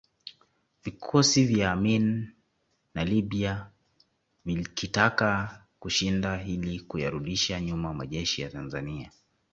Vikosi 0.83 1.45
vya 1.45 1.71
Amin 1.71 2.29
na 2.93 3.03
Libya 3.05 3.69
vilkitaka 4.45 5.61
kushinda 5.79 6.43
ili 6.43 6.79
kuyarudisha 6.79 7.61
nyuma 7.61 7.93
majeshi 7.93 8.41
ya 8.41 8.49
Tanzania 8.49 9.11